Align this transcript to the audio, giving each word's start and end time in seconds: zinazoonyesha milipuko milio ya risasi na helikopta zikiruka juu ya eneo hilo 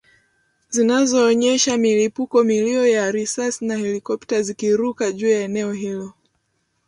zinazoonyesha 0.69 1.77
milipuko 1.77 2.43
milio 2.43 2.87
ya 2.87 3.11
risasi 3.11 3.65
na 3.65 3.77
helikopta 3.77 4.41
zikiruka 4.41 5.11
juu 5.11 5.29
ya 5.29 5.39
eneo 5.41 5.71
hilo 5.73 6.13